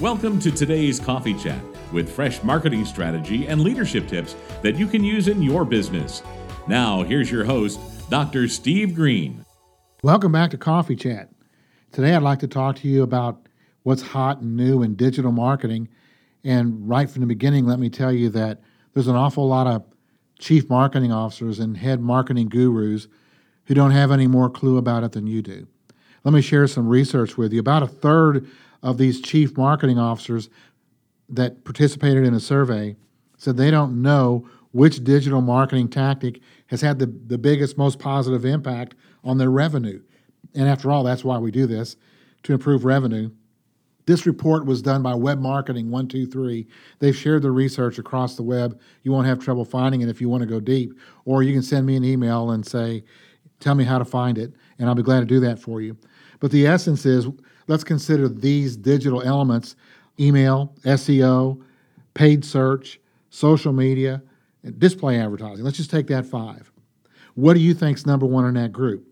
[0.00, 1.60] Welcome to today's Coffee Chat
[1.92, 6.22] with fresh marketing strategy and leadership tips that you can use in your business.
[6.68, 8.46] Now, here's your host, Dr.
[8.46, 9.44] Steve Greene.
[10.04, 11.30] Welcome back to Coffee Chat.
[11.90, 13.48] Today, I'd like to talk to you about
[13.82, 15.88] what's hot and new in digital marketing.
[16.44, 18.60] And right from the beginning, let me tell you that
[18.94, 19.82] there's an awful lot of
[20.38, 23.08] chief marketing officers and head marketing gurus
[23.64, 25.66] who don't have any more clue about it than you do.
[26.22, 27.58] Let me share some research with you.
[27.58, 28.48] About a third
[28.82, 30.48] of these chief marketing officers
[31.28, 32.96] that participated in a survey
[33.36, 38.44] said they don't know which digital marketing tactic has had the, the biggest, most positive
[38.44, 38.94] impact
[39.24, 40.00] on their revenue.
[40.54, 41.96] And after all, that's why we do this
[42.44, 43.30] to improve revenue.
[44.06, 46.66] This report was done by Web Marketing 123.
[46.98, 48.80] They've shared the research across the web.
[49.02, 50.94] You won't have trouble finding it if you want to go deep.
[51.26, 53.04] Or you can send me an email and say,
[53.60, 55.96] Tell me how to find it, and I'll be glad to do that for you.
[56.38, 57.26] But the essence is
[57.68, 59.76] let's consider these digital elements
[60.18, 61.62] email, SEO,
[62.14, 62.98] paid search,
[63.30, 64.20] social media,
[64.78, 65.64] display advertising.
[65.64, 66.72] Let's just take that five.
[67.34, 69.06] What do you think's number one in that group?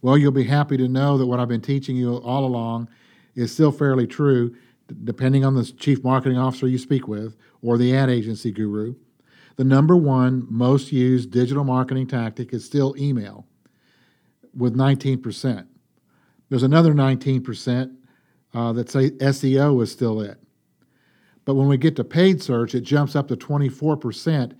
[0.00, 2.88] Well, you'll be happy to know that what I've been teaching you all along
[3.36, 4.56] is still fairly true,
[5.04, 8.96] depending on the chief marketing officer you speak with or the ad agency guru.
[9.56, 13.46] The number one most used digital marketing tactic is still email
[14.56, 15.66] with 19%.
[16.52, 17.96] There's another 19%
[18.52, 20.36] uh, that say SEO is still it.
[21.46, 24.52] But when we get to paid search, it jumps up to 24%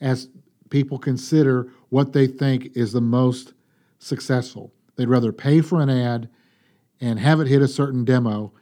[0.00, 0.28] as
[0.68, 3.54] people consider what they think is the most
[3.98, 4.72] successful.
[4.94, 6.28] They'd rather pay for an ad
[7.00, 8.52] and have it hit a certain demo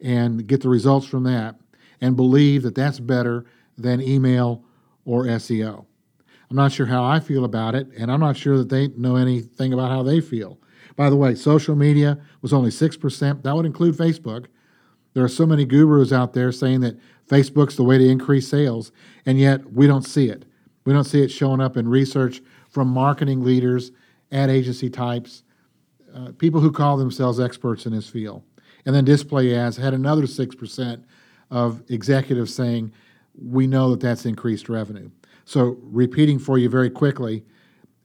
[0.00, 1.56] and get the results from that
[2.00, 3.44] and believe that that's better
[3.76, 4.64] than email
[5.04, 5.84] or SEO.
[6.48, 9.16] I'm not sure how I feel about it, and I'm not sure that they know
[9.16, 10.58] anything about how they feel.
[10.96, 13.42] By the way, social media was only 6%.
[13.42, 14.46] That would include Facebook.
[15.14, 18.92] There are so many gurus out there saying that Facebook's the way to increase sales,
[19.26, 20.44] and yet we don't see it.
[20.84, 23.92] We don't see it showing up in research from marketing leaders,
[24.32, 25.42] ad agency types,
[26.14, 28.42] uh, people who call themselves experts in this field.
[28.86, 31.04] And then display ads had another 6%
[31.50, 32.92] of executives saying,
[33.40, 35.10] we know that that's increased revenue.
[35.44, 37.44] So, repeating for you very quickly,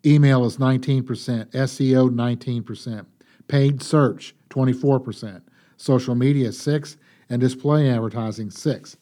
[0.05, 1.03] Email is 19%,
[1.51, 3.05] SEO 19%,
[3.47, 5.41] paid search 24%,
[5.77, 6.97] social media 6
[7.29, 8.97] and display advertising 6.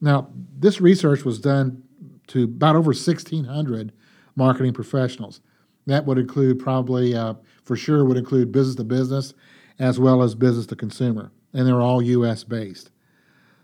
[0.00, 1.82] Now, this research was done
[2.28, 3.92] to about over 1600
[4.36, 5.40] marketing professionals.
[5.86, 7.34] That would include probably uh,
[7.64, 9.34] for sure would include business to business
[9.78, 12.90] as well as business to consumer, and they're all US based.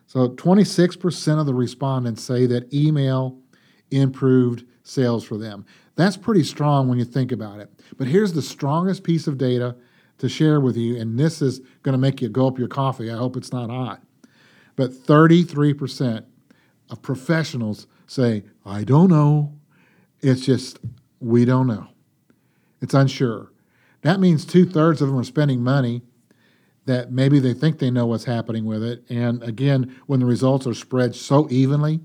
[0.07, 3.39] So 26% of the respondents say that email
[3.91, 5.67] improved sales for them.
[5.97, 7.71] That's pretty strong when you think about it.
[7.97, 9.77] But here's the strongest piece of data
[10.19, 13.11] to share with you, and this is going to make you gulp your coffee.
[13.11, 14.03] I hope it's not hot.
[14.77, 16.25] But 33%
[16.91, 19.55] of professionals say, I don't know.
[20.21, 20.79] It's just,
[21.21, 21.89] we don't know.
[22.81, 23.53] It's unsure.
[24.03, 26.03] That means two thirds of them are spending money
[26.87, 29.05] that maybe they think they know what's happening with it.
[29.11, 32.01] And again, when the results are spread so evenly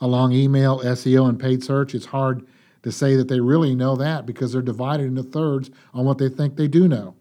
[0.00, 2.46] along email, SEO, and paid search, it's hard
[2.82, 6.28] to say that they really know that because they're divided into thirds on what they
[6.28, 7.14] think they do know.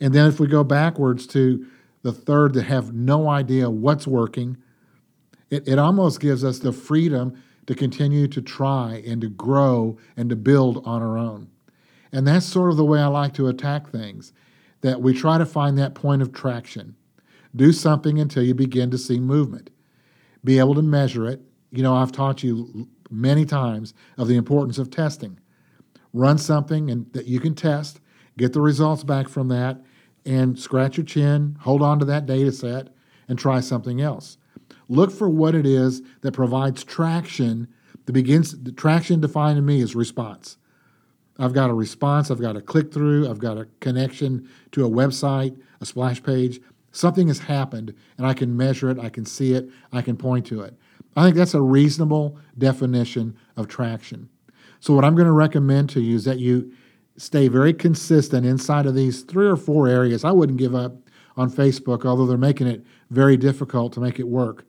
[0.00, 1.66] And then if we go backwards to
[2.02, 4.56] the third that have no idea what's working,
[5.50, 10.30] it, it almost gives us the freedom to continue to try and to grow and
[10.30, 11.48] to build on our own.
[12.12, 14.32] And that's sort of the way I like to attack things
[14.80, 16.96] that we try to find that point of traction.
[17.54, 19.70] Do something until you begin to see movement.
[20.42, 21.42] Be able to measure it.
[21.70, 25.38] You know, I've taught you many times of the importance of testing.
[26.12, 28.00] Run something and that you can test,
[28.36, 29.80] get the results back from that,
[30.24, 32.88] and scratch your chin, hold on to that data set,
[33.28, 34.36] and try something else.
[34.88, 37.68] Look for what it is that provides traction
[38.06, 40.56] that begins the traction defined to me is response.
[41.38, 44.90] I've got a response, I've got a click through, I've got a connection to a
[44.90, 46.60] website, a splash page.
[46.92, 50.44] Something has happened, and I can measure it, I can see it, I can point
[50.46, 50.74] to it.
[51.20, 54.30] I think that's a reasonable definition of traction.
[54.78, 56.72] So, what I'm going to recommend to you is that you
[57.18, 60.24] stay very consistent inside of these three or four areas.
[60.24, 60.94] I wouldn't give up
[61.36, 64.64] on Facebook, although they're making it very difficult to make it work.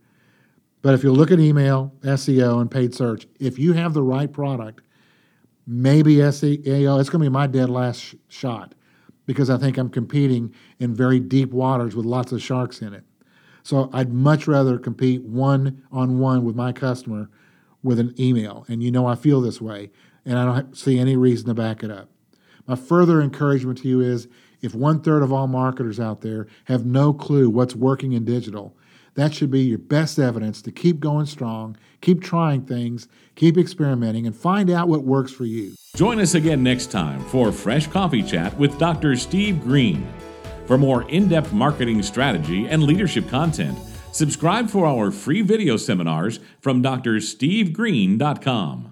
[0.82, 4.32] But if you look at email, SEO, and paid search, if you have the right
[4.32, 4.84] product,
[5.66, 8.76] maybe SEO, it's going to be my dead last sh- shot
[9.26, 13.06] because I think I'm competing in very deep waters with lots of sharks in it.
[13.64, 17.30] So I'd much rather compete one on one with my customer
[17.84, 18.66] with an email.
[18.68, 19.92] And you know I feel this way,
[20.26, 22.10] and I don't see any reason to back it up.
[22.68, 24.28] My further encouragement to you is
[24.62, 28.76] if one third of all marketers out there have no clue what's working in digital,
[29.16, 34.26] that should be your best evidence to keep going strong, keep trying things, keep experimenting,
[34.26, 35.76] and find out what works for you.
[35.96, 39.16] Join us again next time for Fresh Coffee Chat with Dr.
[39.18, 40.08] Steve Greene.
[40.72, 43.78] For more in depth marketing strategy and leadership content,
[44.14, 48.91] subscribe for our free video seminars from drstevegreen.com.